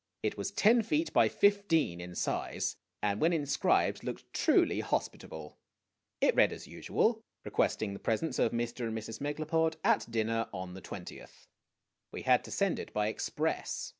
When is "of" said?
8.39-8.51